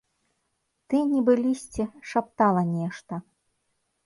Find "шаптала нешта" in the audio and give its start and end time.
2.15-3.13